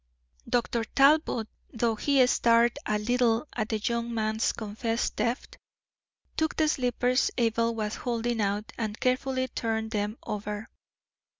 Dr. 0.49 0.83
Talbot, 0.83 1.47
though 1.71 1.93
he 1.93 2.25
stared 2.25 2.79
a 2.87 2.97
little 2.97 3.45
at 3.53 3.69
the 3.69 3.77
young 3.77 4.11
man's 4.11 4.51
confessed 4.51 5.17
theft, 5.17 5.59
took 6.35 6.55
the 6.55 6.67
slippers 6.67 7.29
Abel 7.37 7.75
was 7.75 7.97
holding 7.97 8.41
out 8.41 8.73
and 8.79 8.99
carefully 8.99 9.47
turned 9.49 9.91
them 9.91 10.17
over. 10.23 10.69